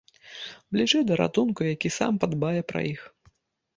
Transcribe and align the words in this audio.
Бліжэй 0.77 1.03
да 1.11 1.19
ратунку, 1.21 1.61
які 1.73 1.93
сам 1.99 2.13
падбае 2.25 2.61
пра 2.73 2.79
іх. 2.93 3.01